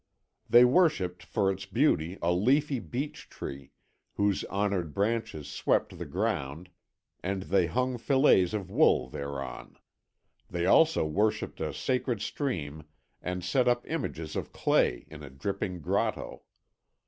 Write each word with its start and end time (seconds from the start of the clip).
They 0.49 0.65
worshipped 0.65 1.21
for 1.21 1.51
its 1.51 1.67
beauty 1.67 2.17
a 2.23 2.31
leafy 2.33 2.79
beech 2.79 3.29
tree, 3.29 3.69
whose 4.15 4.43
honoured 4.45 4.95
branches 4.95 5.47
swept 5.47 5.99
the 5.99 6.07
ground, 6.07 6.71
and 7.21 7.43
they 7.43 7.67
hung 7.67 7.99
fillets 7.99 8.55
of 8.55 8.71
wool 8.71 9.07
thereon. 9.09 9.77
They 10.49 10.65
also 10.65 11.05
worshipped 11.05 11.61
a 11.61 11.71
sacred 11.71 12.19
stream 12.23 12.85
and 13.21 13.43
set 13.43 13.67
up 13.67 13.87
images 13.87 14.35
of 14.35 14.51
clay 14.51 15.05
in 15.07 15.21
a 15.21 15.29
dripping 15.29 15.81
grotto. 15.81 16.45